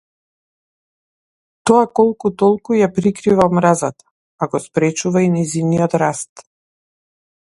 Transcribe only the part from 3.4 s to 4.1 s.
омразата,